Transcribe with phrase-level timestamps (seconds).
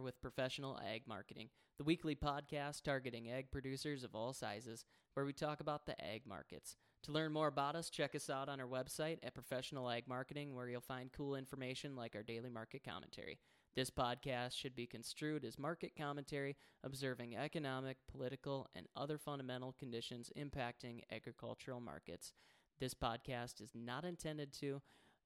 [0.00, 4.84] With Professional Ag Marketing, the weekly podcast targeting ag producers of all sizes,
[5.14, 6.76] where we talk about the ag markets.
[7.04, 10.54] To learn more about us, check us out on our website at Professional Ag Marketing,
[10.54, 13.38] where you'll find cool information like our daily market commentary.
[13.74, 20.32] This podcast should be construed as market commentary, observing economic, political, and other fundamental conditions
[20.36, 22.32] impacting agricultural markets.
[22.80, 24.82] This podcast is not intended to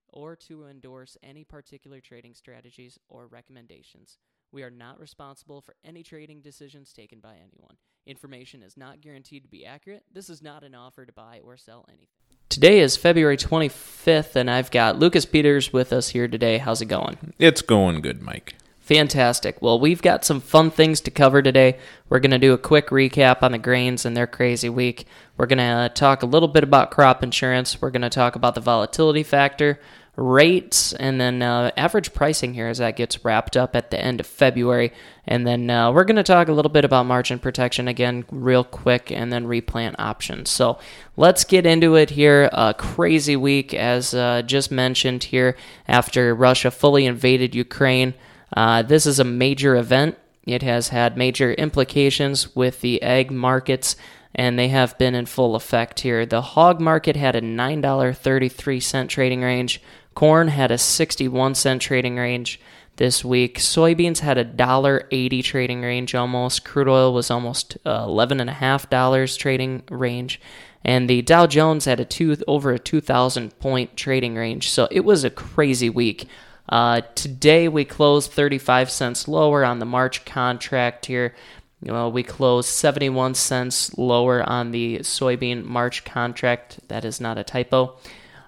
[0.08, 4.18] or to endorse any particular trading strategies or recommendations.
[4.52, 7.76] We are not responsible for any trading decisions taken by anyone.
[8.04, 10.02] Information is not guaranteed to be accurate.
[10.12, 12.08] This is not an offer to buy or sell anything.
[12.48, 16.58] Today is February 25th, and I've got Lucas Peters with us here today.
[16.58, 17.32] How's it going?
[17.38, 18.56] It's going good, Mike.
[18.80, 19.62] Fantastic.
[19.62, 21.78] Well, we've got some fun things to cover today.
[22.08, 25.06] We're going to do a quick recap on the grains and their crazy week.
[25.36, 27.80] We're going to talk a little bit about crop insurance.
[27.80, 29.78] We're going to talk about the volatility factor
[30.20, 34.20] rates and then uh, average pricing here as that gets wrapped up at the end
[34.20, 34.92] of February.
[35.26, 38.62] And then uh, we're going to talk a little bit about margin protection again, real
[38.62, 40.50] quick, and then replant options.
[40.50, 40.78] So
[41.16, 42.50] let's get into it here.
[42.52, 45.56] A crazy week, as uh, just mentioned here,
[45.88, 48.14] after Russia fully invaded Ukraine.
[48.54, 50.18] Uh, this is a major event.
[50.44, 53.96] It has had major implications with the ag markets
[54.34, 56.24] and they have been in full effect here.
[56.24, 59.82] The hog market had a $9.33 trading range.
[60.14, 62.60] Corn had a 61 cent trading range
[62.96, 63.58] this week.
[63.58, 66.64] Soybeans had a $1.80 trading range almost.
[66.64, 70.40] Crude oil was almost uh, $11.5 trading range.
[70.84, 74.70] And the Dow Jones had a two over a 2,000 point trading range.
[74.70, 76.28] So it was a crazy week.
[76.68, 81.34] Uh, today we closed 35 cents lower on the March contract here.
[81.82, 86.78] Well, we closed 71 cents lower on the soybean March contract.
[86.88, 87.98] That is not a typo.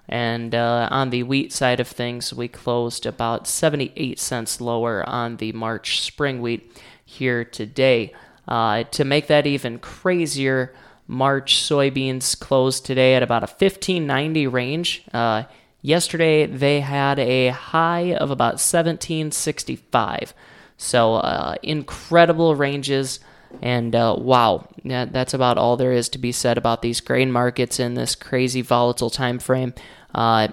[0.07, 5.37] And uh, on the wheat side of things, we closed about 78 cents lower on
[5.37, 6.71] the March spring wheat
[7.05, 8.13] here today.
[8.47, 10.73] Uh, to make that even crazier,
[11.07, 15.03] March soybeans closed today at about a 1590 range.
[15.13, 15.43] Uh,
[15.81, 20.33] yesterday, they had a high of about 1765.
[20.77, 23.19] So uh, incredible ranges.
[23.61, 27.79] And uh, wow, that's about all there is to be said about these grain markets
[27.79, 29.73] in this crazy volatile time frame.
[30.13, 30.49] Uh,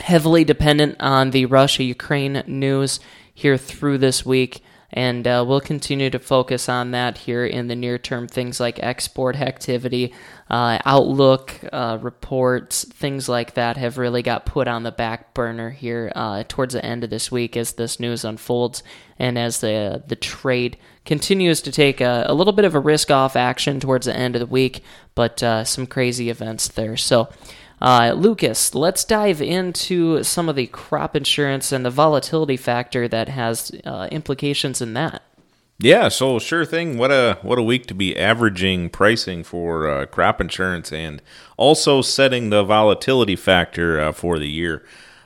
[0.00, 3.00] heavily dependent on the Russia Ukraine news
[3.32, 4.62] here through this week.
[4.92, 8.28] And uh, we'll continue to focus on that here in the near term.
[8.28, 10.14] Things like export activity,
[10.48, 15.70] uh, outlook uh, reports, things like that have really got put on the back burner
[15.70, 18.82] here uh, towards the end of this week as this news unfolds
[19.18, 23.10] and as the the trade continues to take a, a little bit of a risk
[23.10, 24.82] off action towards the end of the week.
[25.14, 26.96] But uh, some crazy events there.
[26.96, 27.28] So.
[27.80, 33.28] Uh, Lucas, let's dive into some of the crop insurance and the volatility factor that
[33.28, 35.22] has uh, implications in that.
[35.78, 36.96] Yeah, so sure thing.
[36.96, 41.20] What a what a week to be averaging pricing for uh, crop insurance and
[41.58, 44.82] also setting the volatility factor uh, for the year.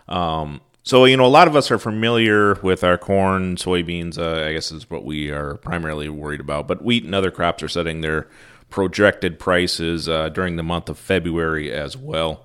[0.08, 4.18] Um, so you know, a lot of us are familiar with our corn, soybeans.
[4.18, 6.66] Uh, I guess is what we are primarily worried about.
[6.66, 8.26] But wheat and other crops are setting their
[8.70, 12.44] projected prices uh, during the month of February as well.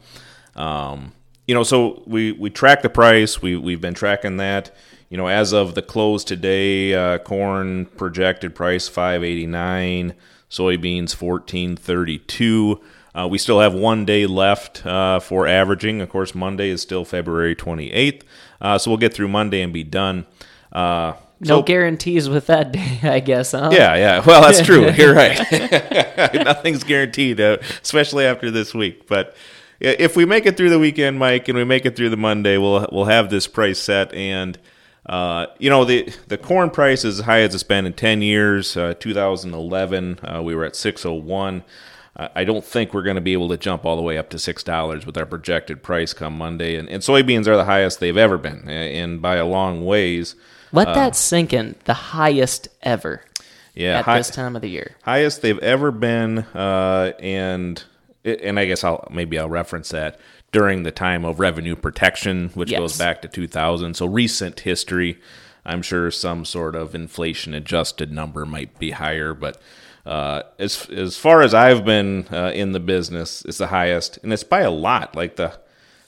[0.55, 1.13] Um,
[1.47, 3.41] you know, so we, we track the price.
[3.41, 4.75] We we've been tracking that.
[5.09, 10.15] You know, as of the close today, uh, corn projected price five eighty nine,
[10.49, 12.81] soybeans fourteen thirty two.
[13.13, 16.01] Uh, we still have one day left uh, for averaging.
[16.01, 18.23] Of course, Monday is still February 28th.
[18.59, 20.25] Uh, so we'll get through Monday and be done.
[21.35, 23.69] Uh, no so, guarantees with that day, I guess, huh?
[23.71, 24.23] Yeah, yeah.
[24.25, 24.89] Well, that's true.
[24.97, 25.37] You're right.
[26.33, 29.07] Nothing's guaranteed, uh, especially after this week.
[29.07, 29.35] But
[29.79, 32.57] if we make it through the weekend, Mike, and we make it through the Monday,
[32.57, 34.13] we'll we'll have this price set.
[34.13, 34.57] And
[35.05, 38.21] uh, you know, the the corn price is as high as it's been in ten
[38.21, 38.77] years.
[38.77, 41.63] Uh, 2011, uh, we were at 601.
[42.17, 44.39] I don't think we're going to be able to jump all the way up to
[44.39, 46.77] six dollars with our projected price come Monday.
[46.77, 50.35] And, and soybeans are the highest they've ever been, and by a long ways.
[50.75, 51.75] Let uh, that sink in.
[51.85, 53.21] The highest ever.
[53.73, 57.83] Yeah, at high, this time of the year, highest they've ever been, uh, and
[58.23, 60.19] and I guess I'll maybe I'll reference that
[60.51, 62.79] during the time of revenue protection, which yes.
[62.79, 63.93] goes back to 2000.
[63.95, 65.19] So recent history,
[65.65, 69.61] I'm sure some sort of inflation adjusted number might be higher, but
[70.05, 74.31] uh, as as far as I've been uh, in the business, it's the highest, and
[74.31, 75.15] it's by a lot.
[75.15, 75.59] Like the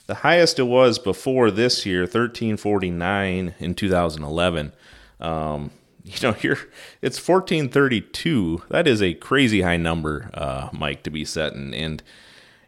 [0.08, 4.72] the highest it was before this year, 1349 in 2011.
[5.20, 5.70] Um,
[6.04, 6.58] you know, here
[7.02, 8.62] it's 1432.
[8.70, 11.72] That is a crazy high number, uh, Mike, to be setting.
[11.74, 12.02] And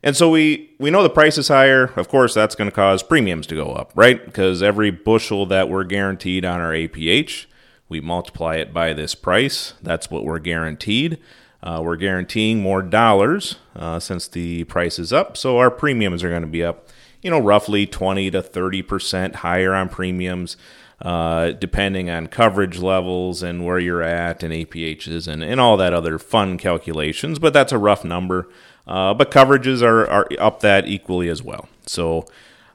[0.02, 1.92] and so we we know the price is higher.
[1.96, 4.22] Of course, that's going to cause premiums to go up, right?
[4.24, 7.46] Because every bushel that we're guaranteed on our APH,
[7.88, 9.74] we multiply it by this price.
[9.82, 11.18] That's what we're guaranteed.
[11.62, 16.30] Uh, we're guaranteeing more dollars uh, since the price is up, so our premiums are
[16.30, 16.88] going to be up.
[17.22, 20.56] You know, roughly twenty to thirty percent higher on premiums.
[21.02, 25.94] Uh, depending on coverage levels and where you're at and APHs and, and all that
[25.94, 28.50] other fun calculations, but that's a rough number.
[28.86, 31.70] Uh, but coverages are, are up that equally as well.
[31.86, 32.26] So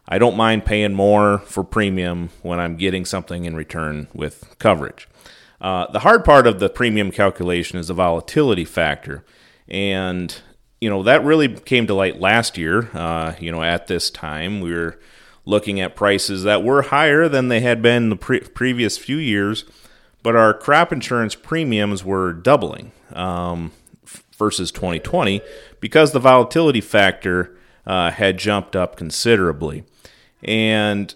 [0.08, 5.08] I don't mind paying more for premium when I'm getting something in return with coverage.
[5.62, 9.24] Uh, the hard part of the premium calculation is the volatility factor.
[9.68, 10.36] And,
[10.86, 12.92] you know, that really came to light last year.
[12.94, 15.00] Uh, you know, at this time, we were
[15.44, 19.66] looking at prices that were higher than they had been the pre- previous few years,
[20.22, 22.92] but our crop insurance premiums were doubling.
[23.14, 23.72] Um,
[24.38, 25.42] versus 2020
[25.80, 27.58] because the volatility factor
[27.88, 29.84] uh, had jumped up considerably.
[30.44, 31.14] And,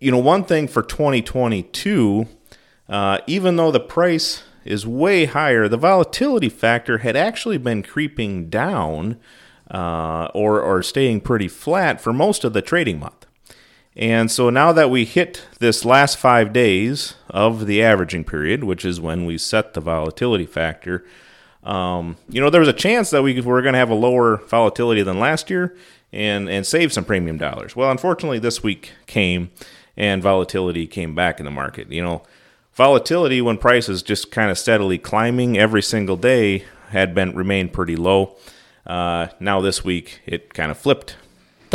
[0.00, 2.26] you know, one thing for 2022,
[2.88, 8.48] uh, even though the price is way higher, the volatility factor had actually been creeping
[8.48, 9.18] down
[9.70, 13.26] uh, or, or staying pretty flat for most of the trading month.
[13.96, 18.84] And so now that we hit this last five days of the averaging period, which
[18.84, 21.04] is when we set the volatility factor,
[21.62, 24.38] um, you know, there was a chance that we were going to have a lower
[24.48, 25.76] volatility than last year
[26.12, 27.74] and and save some premium dollars.
[27.74, 29.50] Well, unfortunately, this week came
[29.96, 31.90] and volatility came back in the market.
[31.90, 32.22] You know,
[32.74, 37.96] volatility when prices just kind of steadily climbing every single day had been remained pretty
[37.96, 38.36] low.
[38.86, 41.16] Uh, now this week it kind of flipped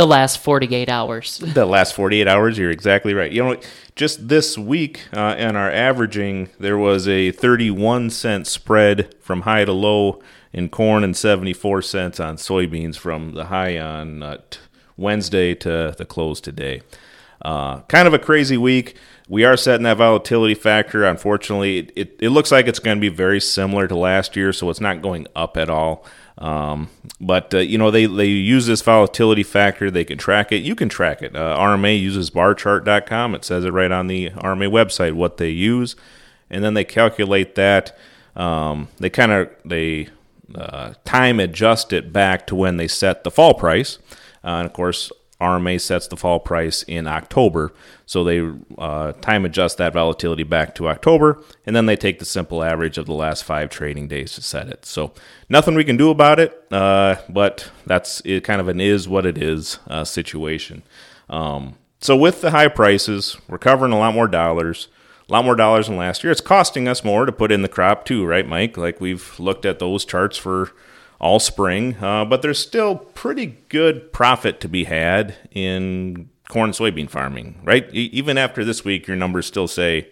[0.00, 1.36] the last 48 hours.
[1.54, 3.30] the last 48 hours, you're exactly right.
[3.30, 3.60] You know,
[3.96, 9.66] just this week uh, in our averaging, there was a 31 cent spread from high
[9.66, 10.22] to low
[10.54, 14.58] in corn and 74 cents on soybeans from the high on uh, t-
[14.96, 16.80] Wednesday to the close today.
[17.42, 18.96] Uh, kind of a crazy week.
[19.30, 21.04] We are setting that volatility factor.
[21.04, 24.52] Unfortunately, it, it, it looks like it's going to be very similar to last year,
[24.52, 26.04] so it's not going up at all.
[26.36, 26.88] Um,
[27.20, 29.88] but uh, you know they they use this volatility factor.
[29.88, 30.64] They can track it.
[30.64, 31.36] You can track it.
[31.36, 33.36] Uh, RMA uses barchart.com.
[33.36, 35.94] It says it right on the RMA website what they use,
[36.50, 37.96] and then they calculate that.
[38.34, 40.08] Um, they kind of they
[40.56, 43.98] uh, time adjust it back to when they set the fall price.
[44.42, 47.72] Uh, and of course, RMA sets the fall price in October,
[48.04, 48.46] so they
[48.78, 52.98] uh, time adjust that volatility back to October, and then they take the simple average
[52.98, 54.84] of the last five trading days to set it.
[54.84, 55.12] So
[55.48, 59.24] nothing we can do about it, uh, but that's it, kind of an is what
[59.24, 60.82] it is uh, situation.
[61.28, 64.88] Um, so with the high prices, we're covering a lot more dollars,
[65.28, 66.30] a lot more dollars than last year.
[66.30, 68.76] It's costing us more to put in the crop too, right, Mike?
[68.76, 70.72] Like we've looked at those charts for
[71.20, 77.08] all spring, uh, but there's still pretty good profit to be had in corn soybean
[77.08, 77.88] farming, right?
[77.94, 80.08] E- even after this week, your numbers still say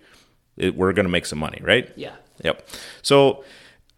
[0.57, 1.91] it, we're going to make some money, right?
[1.97, 2.15] Yeah.
[2.45, 2.69] Yep.
[3.03, 3.43] So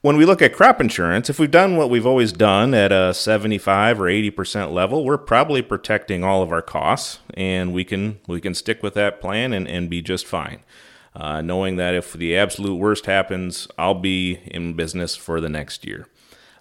[0.02, 3.12] when we look at crop insurance, if we've done what we've always done at a
[3.12, 8.40] 75 or 80% level, we're probably protecting all of our costs and we can we
[8.40, 10.60] can stick with that plan and, and be just fine.
[11.14, 15.84] Uh, knowing that if the absolute worst happens, I'll be in business for the next
[15.84, 16.06] year.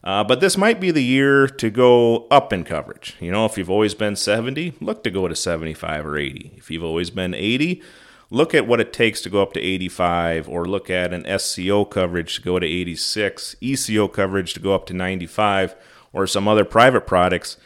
[0.04, 3.16] Uh, but this might be the year to go up in coverage.
[3.20, 6.54] You know, if you've always been 70, look to go to 75 or 80.
[6.56, 7.82] If you've always been 80,
[8.30, 11.84] look at what it takes to go up to 85, or look at an SCO
[11.84, 15.76] coverage to go to 86, ECO coverage to go up to 95,
[16.14, 17.58] or some other private products.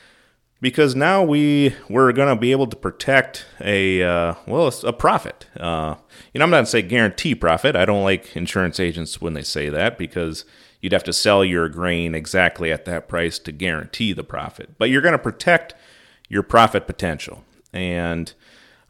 [0.59, 5.45] Because now we we're going to be able to protect a uh, well a profit.
[5.57, 5.95] Uh,
[6.33, 7.75] you know, I'm not to say guarantee profit.
[7.75, 10.45] I don't like insurance agents when they say that because
[10.83, 14.77] you'd have to sell your grain exactly at that price to guarantee the profit.
[14.77, 15.73] But you're going to protect
[16.27, 18.31] your profit potential, and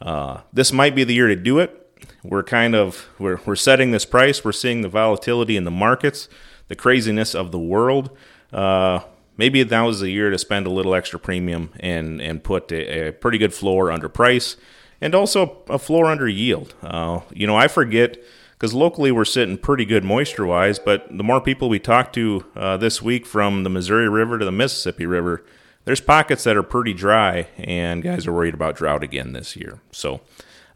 [0.02, 1.80] uh, this might be the year to do it.
[2.24, 4.44] We're kind of we're we're setting this price.
[4.44, 6.28] We're seeing the volatility in the markets,
[6.68, 8.10] the craziness of the world.
[8.52, 9.02] Uh,
[9.38, 13.10] maybe that was the year to spend a little extra premium and and put a,
[13.10, 14.58] a pretty good floor under price,
[15.00, 16.74] and also a floor under yield.
[16.82, 18.18] Uh, you know, I forget
[18.64, 22.46] because locally we're sitting pretty good moisture wise, but the more people we talk to
[22.56, 25.44] uh, this week from the Missouri River to the Mississippi River,
[25.84, 29.82] there's pockets that are pretty dry, and guys are worried about drought again this year.
[29.92, 30.22] So,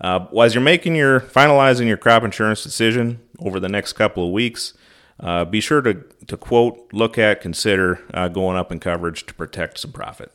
[0.01, 4.34] uh, as you're making your finalizing your crop insurance decision over the next couple of
[4.34, 4.74] weeks,
[5.22, 5.94] uh, be sure to,
[6.27, 10.29] to quote, look at, consider uh, going up in coverage to protect some profit.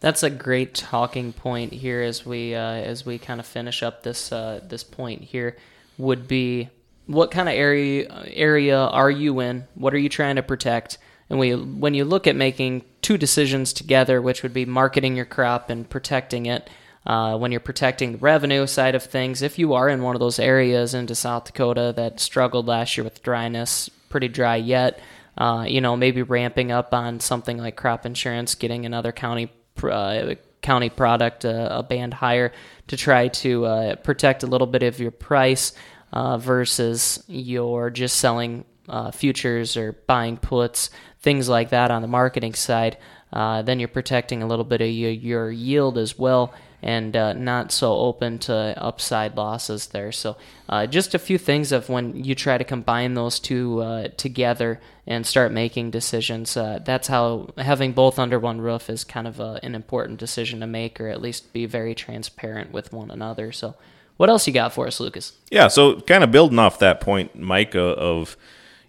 [0.00, 4.02] That's a great talking point here as we uh, as we kind of finish up
[4.02, 5.56] this uh, this point here
[5.98, 6.68] would be
[7.06, 9.66] what kind of area area are you in?
[9.74, 10.98] What are you trying to protect?
[11.28, 15.24] And we, when you look at making two decisions together, which would be marketing your
[15.24, 16.70] crop and protecting it,
[17.04, 20.20] uh, when you're protecting the revenue side of things, if you are in one of
[20.20, 25.00] those areas into South Dakota that struggled last year with dryness, pretty dry yet,
[25.38, 29.50] uh, you know, maybe ramping up on something like crop insurance, getting another county
[29.82, 32.52] uh, county product uh, a band higher
[32.88, 35.72] to try to uh, protect a little bit of your price
[36.12, 40.90] uh, versus you're just selling uh, futures or buying puts,
[41.20, 42.96] things like that on the marketing side.
[43.32, 47.72] then you're protecting a little bit of your, your yield as well and uh, not
[47.72, 50.12] so open to upside losses there.
[50.12, 50.36] So,
[50.68, 54.80] uh, just a few things of when you try to combine those two uh, together
[55.06, 56.56] and start making decisions.
[56.56, 60.60] Uh, that's how having both under one roof is kind of a, an important decision
[60.60, 63.52] to make, or at least be very transparent with one another.
[63.52, 63.74] So,
[64.16, 65.32] what else you got for us, Lucas?
[65.50, 68.36] Yeah, so kind of building off that point, Mike, uh, of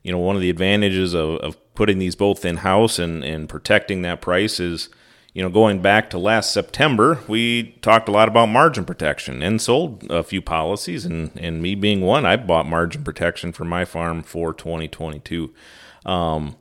[0.04, 3.48] you know one of the advantages of, of putting these both in house and, and
[3.48, 4.90] protecting that price is
[5.38, 9.62] you know, going back to last September, we talked a lot about margin protection and
[9.62, 11.06] sold a few policies.
[11.06, 15.54] And, and me being one, I bought margin protection for my farm for 2022.
[16.08, 16.56] Um,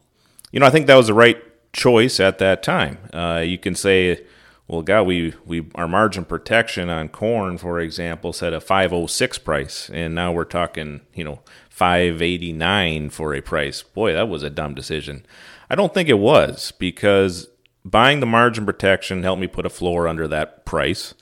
[0.53, 1.43] you know, I think that was the right
[1.73, 2.99] choice at that time.
[3.15, 4.23] Uh, you can say,
[4.69, 9.89] well, God, we, we our margin protection on corn, for example, set a 506 price,
[9.89, 11.41] and now we're talking, you know,
[11.71, 13.83] 589 for a price.
[13.83, 15.25] Boy, that was a dumb decision.
[15.71, 17.49] I don't think it was because
[17.87, 21.15] buying the margin protection helped me put a floor under that price.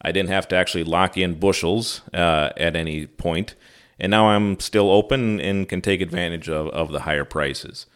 [0.00, 3.54] I didn't have to actually lock in bushels uh, at any point,
[4.00, 7.86] and now I'm still open and can take advantage of, of the higher prices.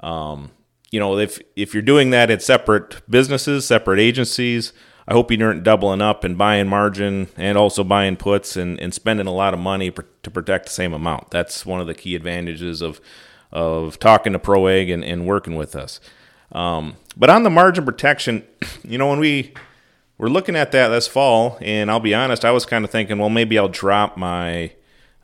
[0.00, 0.50] Um,
[0.90, 4.72] you know, if if you're doing that at separate businesses, separate agencies,
[5.06, 8.94] I hope you aren't doubling up and buying margin and also buying puts and, and
[8.94, 11.30] spending a lot of money pr- to protect the same amount.
[11.30, 13.00] That's one of the key advantages of
[13.52, 16.00] of talking to ProAg and, and working with us.
[16.52, 18.44] Um, but on the margin protection,
[18.82, 19.52] you know, when we
[20.18, 23.18] were looking at that this fall, and I'll be honest, I was kind of thinking,
[23.18, 24.72] well, maybe I'll drop my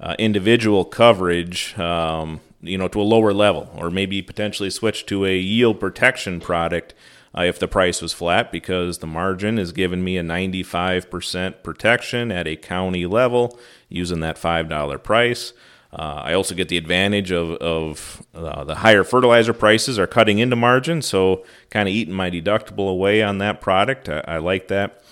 [0.00, 5.24] uh, individual coverage, um, you know, to a lower level, or maybe potentially switch to
[5.24, 6.94] a yield protection product
[7.36, 12.30] uh, if the price was flat, because the margin is giving me a 95% protection
[12.30, 15.52] at a county level using that $5 price.
[15.94, 20.40] Uh, I also get the advantage of, of uh, the higher fertilizer prices are cutting
[20.40, 24.08] into margin, so kind of eating my deductible away on that product.
[24.08, 25.04] I, I, like that.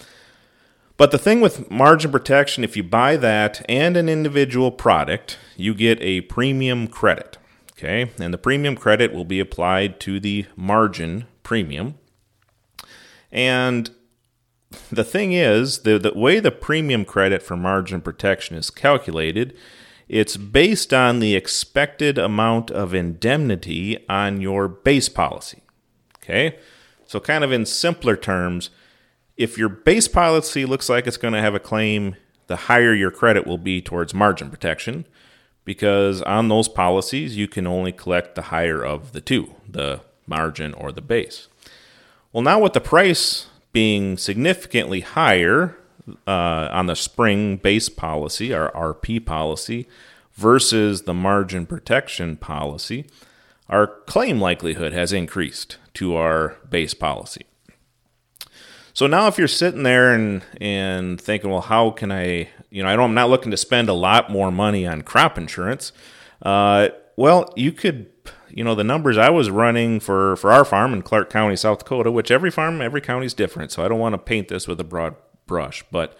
[0.96, 5.72] But the thing with margin protection, if you buy that and an individual product, you
[5.72, 7.38] get a premium credit.
[7.72, 11.98] Okay, and the premium credit will be applied to the margin premium.
[13.30, 13.90] And
[14.90, 19.56] the thing is, the, the way the premium credit for margin protection is calculated
[20.12, 25.62] it's based on the expected amount of indemnity on your base policy.
[26.22, 26.58] Okay?
[27.06, 28.68] So, kind of in simpler terms,
[29.38, 32.16] if your base policy looks like it's going to have a claim,
[32.46, 35.06] the higher your credit will be towards margin protection
[35.64, 40.74] because on those policies, you can only collect the higher of the two, the margin
[40.74, 41.48] or the base.
[42.34, 45.78] Well, now with the price being significantly higher
[46.26, 49.88] uh, on the spring base policy, our RP policy,
[50.34, 53.06] versus the margin protection policy,
[53.68, 57.46] our claim likelihood has increased to our base policy.
[58.94, 62.88] So now if you're sitting there and, and thinking, well, how can I, you know,
[62.88, 65.92] I don't, I'm not looking to spend a lot more money on crop insurance.
[66.42, 68.10] Uh, well, you could,
[68.50, 71.78] you know, the numbers I was running for, for our farm in Clark County, South
[71.78, 73.72] Dakota, which every farm, every county is different.
[73.72, 75.14] So I don't want to paint this with a broad
[75.52, 76.16] brush, but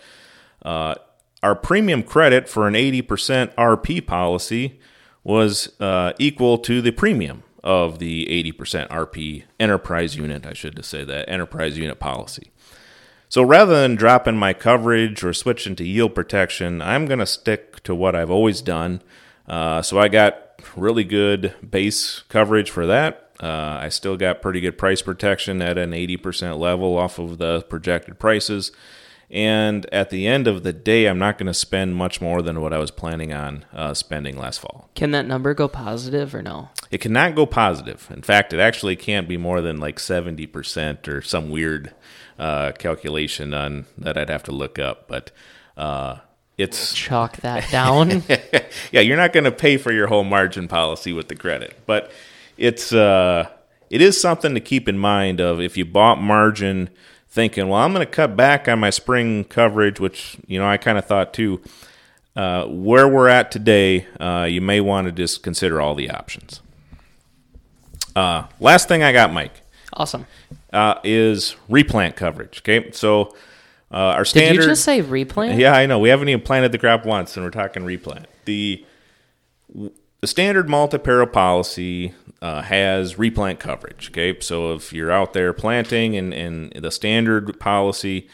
[0.63, 0.95] uh,
[1.43, 4.79] our premium credit for an 80% RP policy
[5.25, 11.03] was uh, equal to the premium of the 80% RP enterprise unit, I should say
[11.05, 12.51] that enterprise unit policy.
[13.31, 17.83] So rather than dropping my coverage or switching to yield protection, I'm going to stick
[17.85, 19.01] to what I've always done.
[19.49, 23.31] Uh, so I got really good base coverage for that.
[23.43, 27.63] Uh, I still got pretty good price protection at an 80% level off of the
[27.63, 28.71] projected prices.
[29.33, 32.61] And at the end of the day, I'm not going to spend much more than
[32.61, 34.91] what I was planning on uh, spending last fall.
[34.95, 36.69] Can that number go positive or no?
[36.91, 38.09] It cannot go positive.
[38.13, 41.95] In fact, it actually can't be more than like 70% or some weird
[42.39, 45.09] uh, calculation on that I'd have to look up.
[45.09, 45.31] But
[45.79, 46.19] uh,
[46.59, 48.23] it's chalk that down.
[48.93, 52.13] yeah, you're not going to pay for your whole margin policy with the credit, but
[52.59, 53.49] it's uh,
[53.89, 55.41] it is something to keep in mind.
[55.41, 56.91] Of if you bought margin
[57.33, 60.77] thinking, well, I'm going to cut back on my spring coverage, which, you know, I
[60.77, 61.61] kind of thought too.
[62.37, 66.61] Uh, where we're at today, uh, you may want to just consider all the options.
[68.15, 69.63] Uh, last thing I got, Mike,
[69.95, 70.27] Awesome.
[70.73, 72.59] uh, is replant coverage.
[72.61, 73.35] Okay, so
[73.91, 75.59] uh, our standard Did you just say replant?
[75.59, 75.99] Yeah, I know.
[75.99, 78.27] We haven't even planted the crop once, and we're talking replant.
[78.45, 78.85] The
[80.23, 84.09] the standard multi-peril policy uh, has replant coverage.
[84.11, 88.29] Okay, so if you're out there planting, and, and the standard policy,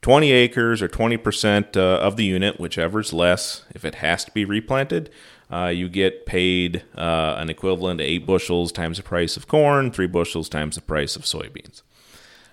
[0.00, 4.32] 20 acres or 20 percent uh, of the unit, whichever's less, if it has to
[4.32, 5.10] be replanted,
[5.52, 9.90] uh, you get paid uh, an equivalent to eight bushels times the price of corn,
[9.90, 11.82] three bushels times the price of soybeans.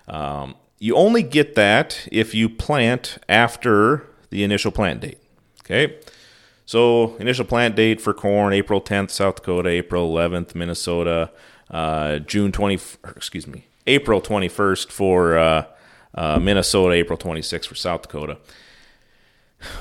[0.06, 5.18] Um, you only get that if you plant after the initial plant date.
[5.60, 5.98] Okay.
[6.64, 11.30] So initial plant date for corn, April 10th, South Dakota, April 11th, Minnesota,
[11.70, 12.78] uh, June 20,
[13.16, 15.66] excuse me, April 21st for uh,
[16.14, 18.38] uh, Minnesota, April 26th for South Dakota.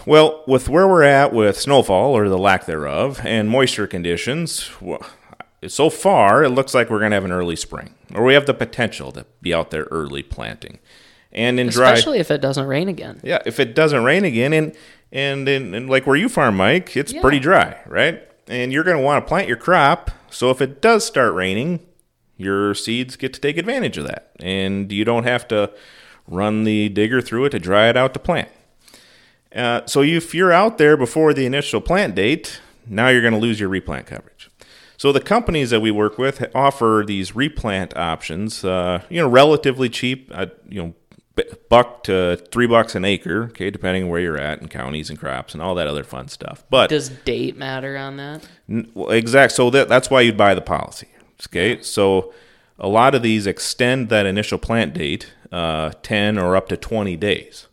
[0.05, 5.03] Well, with where we're at with snowfall or the lack thereof and moisture conditions, well,
[5.67, 8.45] so far it looks like we're going to have an early spring, or we have
[8.45, 10.79] the potential to be out there early planting.
[11.31, 13.21] And in dry, Especially if it doesn't rain again.
[13.23, 14.75] yeah, if it doesn't rain again, and
[15.11, 17.21] and in and like where you farm, Mike, it's Yeah.
[17.21, 18.21] pretty dry, right?
[18.47, 20.11] And you're going to want to plant your crop.
[20.29, 21.79] So if it does start raining,
[22.37, 25.71] your seeds get to take advantage of that, and you don't have to
[26.27, 28.49] run the digger through it to dry it out to plant.
[29.55, 33.39] Uh, so if you're out there before the initial plant date, now you're going to
[33.39, 34.49] lose your replant coverage.
[34.97, 39.89] So the companies that we work with offer these replant options, uh, you know, relatively
[39.89, 40.93] cheap, uh, you know,
[41.69, 45.17] buck to three bucks an acre, okay, depending on where you're at and counties and
[45.19, 46.63] crops and all that other fun stuff.
[46.69, 48.47] But Does date matter on that?
[48.69, 49.53] N- Well, exact.
[49.53, 51.07] So that, that's why you'd buy the policy.
[51.47, 51.81] Okay.
[51.81, 52.33] So
[52.77, 57.15] a lot of these extend that initial plant date uh, 10 or up to 20
[57.17, 57.67] days.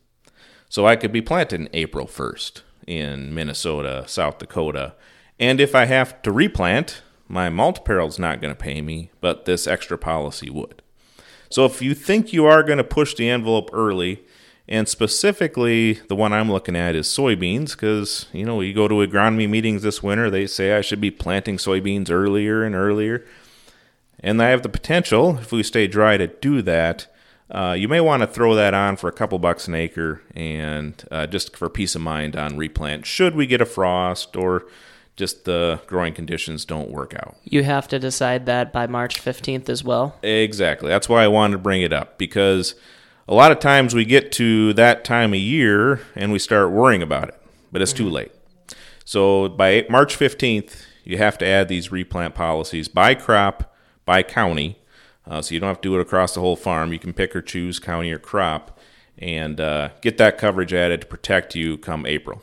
[0.68, 4.94] So I could be planted April 1st in Minnesota, South Dakota.
[5.40, 9.66] And if I have to replant, my multi-peril's not going to pay me, but this
[9.66, 10.82] extra policy would.
[11.50, 14.22] So if you think you are going to push the envelope early,
[14.68, 18.96] and specifically the one I'm looking at is soybeans, because you know you go to
[18.96, 23.24] agronomy meetings this winter, they say I should be planting soybeans earlier and earlier,
[24.20, 27.06] and I have the potential if we stay dry to do that.
[27.50, 31.02] Uh, you may want to throw that on for a couple bucks an acre, and
[31.10, 33.06] uh, just for peace of mind on replant.
[33.06, 34.66] Should we get a frost or
[35.18, 37.36] just the growing conditions don't work out?
[37.42, 40.16] You have to decide that by March 15th as well.
[40.22, 40.88] Exactly.
[40.88, 42.76] That's why I wanted to bring it up because
[43.26, 47.02] a lot of times we get to that time of year and we start worrying
[47.02, 48.30] about it, but it's too late.
[49.04, 54.78] So by March 15th, you have to add these replant policies by crop, by county.
[55.26, 56.92] Uh, so you don't have to do it across the whole farm.
[56.92, 58.78] You can pick or choose county or crop
[59.18, 62.40] and uh, get that coverage added to protect you come April.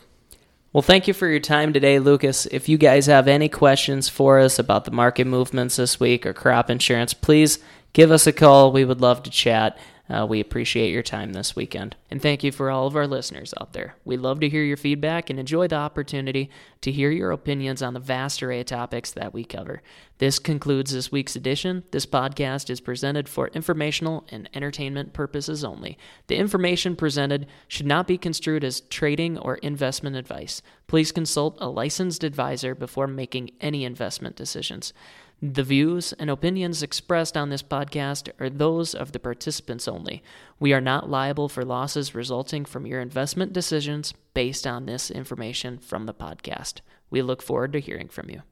[0.76, 2.48] Well, thank you for your time today, Lucas.
[2.48, 6.34] If you guys have any questions for us about the market movements this week or
[6.34, 7.60] crop insurance, please
[7.94, 8.74] give us a call.
[8.74, 9.78] We would love to chat.
[10.10, 11.96] Uh, we appreciate your time this weekend.
[12.12, 13.96] And thank you for all of our listeners out there.
[14.04, 16.50] We love to hear your feedback and enjoy the opportunity
[16.82, 19.82] to hear your opinions on the vast array of topics that we cover.
[20.18, 21.84] This concludes this week's edition.
[21.92, 25.98] This podcast is presented for informational and entertainment purposes only.
[26.28, 30.62] The information presented should not be construed as trading or investment advice.
[30.88, 34.94] Please consult a licensed advisor before making any investment decisions.
[35.42, 40.24] The views and opinions expressed on this podcast are those of the participants only.
[40.62, 45.78] We are not liable for losses resulting from your investment decisions based on this information
[45.78, 46.80] from the podcast.
[47.10, 48.44] We look forward to hearing from you.